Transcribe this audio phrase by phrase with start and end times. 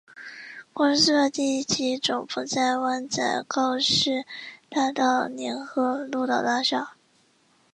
[0.73, 4.25] 公司注册地及总部在湾仔告士
[4.67, 6.93] 打道联合鹿岛大厦。